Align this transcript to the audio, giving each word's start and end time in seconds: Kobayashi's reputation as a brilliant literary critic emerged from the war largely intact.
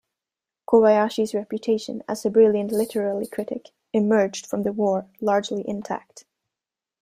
Kobayashi's 0.67 1.35
reputation 1.35 2.01
as 2.07 2.25
a 2.25 2.31
brilliant 2.31 2.71
literary 2.71 3.27
critic 3.27 3.69
emerged 3.93 4.47
from 4.47 4.63
the 4.63 4.73
war 4.73 5.05
largely 5.21 5.63
intact. 5.69 6.25